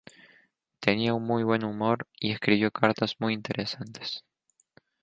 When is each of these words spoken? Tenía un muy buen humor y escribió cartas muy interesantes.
Tenía 0.79 1.13
un 1.13 1.23
muy 1.27 1.43
buen 1.43 1.63
humor 1.63 2.07
y 2.19 2.31
escribió 2.31 2.71
cartas 2.71 3.17
muy 3.19 3.35
interesantes. 3.35 4.25